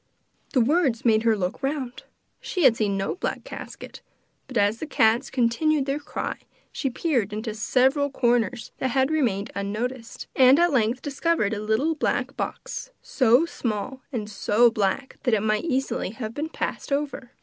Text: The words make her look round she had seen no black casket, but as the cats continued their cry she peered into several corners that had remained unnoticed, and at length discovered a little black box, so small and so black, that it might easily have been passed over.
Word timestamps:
The 0.53 0.61
words 0.61 1.05
make 1.05 1.21
her 1.21 1.37
look 1.37 1.61
round 1.61 2.01
she 2.39 2.63
had 2.63 2.75
seen 2.75 2.97
no 2.97 3.13
black 3.17 3.43
casket, 3.43 4.01
but 4.47 4.57
as 4.57 4.79
the 4.79 4.87
cats 4.87 5.29
continued 5.29 5.85
their 5.85 5.99
cry 5.99 6.39
she 6.71 6.89
peered 6.89 7.31
into 7.31 7.53
several 7.53 8.09
corners 8.09 8.71
that 8.79 8.87
had 8.87 9.11
remained 9.11 9.51
unnoticed, 9.53 10.25
and 10.35 10.57
at 10.57 10.73
length 10.73 11.03
discovered 11.03 11.53
a 11.53 11.61
little 11.61 11.93
black 11.93 12.35
box, 12.35 12.89
so 13.03 13.45
small 13.45 14.01
and 14.11 14.27
so 14.27 14.71
black, 14.71 15.17
that 15.21 15.35
it 15.35 15.43
might 15.43 15.65
easily 15.65 16.09
have 16.09 16.33
been 16.33 16.49
passed 16.49 16.91
over. 16.91 17.33